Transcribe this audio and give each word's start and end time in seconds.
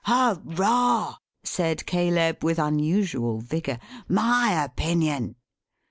"Hooroar!" 0.07 1.17
said 1.43 1.85
Caleb 1.85 2.43
with 2.43 2.57
unusual 2.57 3.37
vigour. 3.39 3.77
"My 4.07 4.63
opinion!" 4.63 5.35